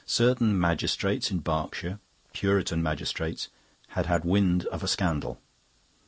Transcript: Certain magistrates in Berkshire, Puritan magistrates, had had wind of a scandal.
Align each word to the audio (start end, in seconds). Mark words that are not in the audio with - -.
Certain 0.07 0.59
magistrates 0.59 1.29
in 1.29 1.37
Berkshire, 1.37 1.99
Puritan 2.33 2.81
magistrates, 2.81 3.49
had 3.89 4.07
had 4.07 4.25
wind 4.25 4.65
of 4.71 4.81
a 4.81 4.87
scandal. 4.87 5.39